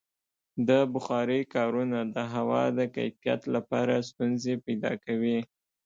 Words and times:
د 0.67 0.69
بخارۍ 0.93 1.41
کارونه 1.55 1.99
د 2.15 2.17
هوا 2.33 2.63
د 2.77 2.79
کیفیت 2.95 3.41
لپاره 3.55 3.93
ستونزې 4.09 4.53
پیدا 4.65 4.91
کوي. 5.05 5.37